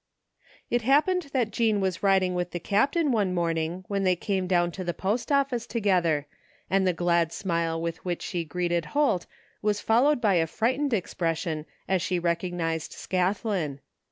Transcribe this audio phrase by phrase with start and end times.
[0.71, 4.71] It happened that Jean was riding with the Captain one morning when they came down
[4.71, 6.25] to the post office together,
[6.71, 9.27] and the glad smile with which she greeted Holt
[9.61, 13.77] was followed by a frightened expression as she recognized Scathlin.